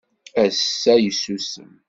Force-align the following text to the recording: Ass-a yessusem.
Ass-a 0.43 0.93
yessusem. 1.03 1.73